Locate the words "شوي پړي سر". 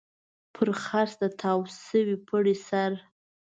1.85-2.91